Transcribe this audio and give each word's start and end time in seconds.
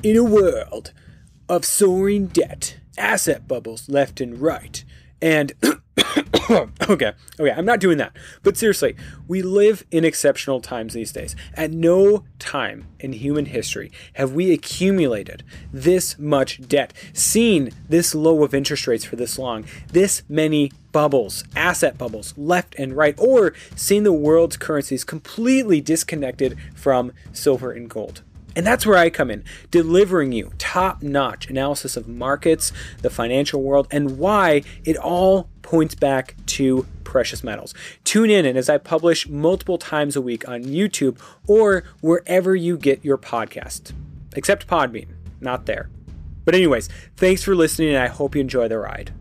In 0.00 0.16
a 0.16 0.22
world 0.22 0.92
of 1.48 1.64
soaring 1.64 2.26
debt, 2.26 2.78
asset 2.96 3.48
bubbles 3.48 3.88
left 3.88 4.20
and 4.20 4.40
right, 4.40 4.84
and 5.20 5.52
okay, 6.88 7.12
okay, 7.40 7.50
I'm 7.50 7.64
not 7.64 7.80
doing 7.80 7.98
that. 7.98 8.16
But 8.44 8.56
seriously, 8.56 8.94
we 9.26 9.42
live 9.42 9.84
in 9.90 10.04
exceptional 10.04 10.60
times 10.60 10.94
these 10.94 11.10
days. 11.10 11.34
At 11.54 11.72
no 11.72 12.24
time 12.38 12.86
in 13.00 13.12
human 13.12 13.46
history 13.46 13.90
have 14.12 14.34
we 14.34 14.52
accumulated 14.52 15.42
this 15.72 16.16
much 16.16 16.60
debt, 16.68 16.92
seen 17.12 17.72
this 17.88 18.14
low 18.14 18.44
of 18.44 18.54
interest 18.54 18.86
rates 18.86 19.04
for 19.04 19.16
this 19.16 19.36
long, 19.36 19.64
this 19.92 20.22
many 20.28 20.70
bubbles, 20.92 21.42
asset 21.56 21.98
bubbles, 21.98 22.34
left 22.38 22.76
and 22.78 22.96
right, 22.96 23.16
or 23.18 23.52
seen 23.74 24.04
the 24.04 24.12
world's 24.12 24.56
currencies 24.56 25.02
completely 25.02 25.80
disconnected 25.80 26.56
from 26.76 27.12
silver 27.32 27.72
and 27.72 27.90
gold. 27.90 28.22
And 28.58 28.66
that's 28.66 28.84
where 28.84 28.98
I 28.98 29.08
come 29.08 29.30
in, 29.30 29.44
delivering 29.70 30.32
you 30.32 30.50
top 30.58 31.00
notch 31.00 31.48
analysis 31.48 31.96
of 31.96 32.08
markets, 32.08 32.72
the 33.02 33.08
financial 33.08 33.62
world, 33.62 33.86
and 33.92 34.18
why 34.18 34.62
it 34.84 34.96
all 34.96 35.48
points 35.62 35.94
back 35.94 36.34
to 36.46 36.84
precious 37.04 37.44
metals. 37.44 37.72
Tune 38.02 38.30
in, 38.30 38.44
and 38.44 38.58
as 38.58 38.68
I 38.68 38.78
publish 38.78 39.28
multiple 39.28 39.78
times 39.78 40.16
a 40.16 40.20
week 40.20 40.48
on 40.48 40.64
YouTube 40.64 41.20
or 41.46 41.84
wherever 42.00 42.56
you 42.56 42.76
get 42.76 43.04
your 43.04 43.16
podcast, 43.16 43.92
except 44.34 44.66
Podbean, 44.66 45.06
not 45.40 45.66
there. 45.66 45.88
But, 46.44 46.56
anyways, 46.56 46.88
thanks 47.16 47.44
for 47.44 47.54
listening, 47.54 47.90
and 47.90 47.98
I 47.98 48.08
hope 48.08 48.34
you 48.34 48.40
enjoy 48.40 48.66
the 48.66 48.80
ride. 48.80 49.12